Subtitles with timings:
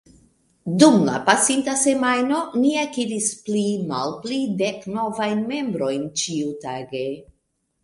[0.83, 3.63] Dum la pasinta semajno ni akiris pli
[3.93, 7.07] malpli dek novajn membrojn ĉiutage.